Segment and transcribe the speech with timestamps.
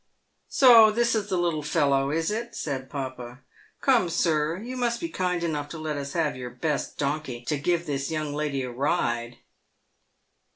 [0.49, 3.41] "So this is the little fellow, is it?" said papa."
[3.81, 7.57] Come, sir, you must be kind enough to let us have your best donkey, to
[7.59, 9.37] give this young lady a ride."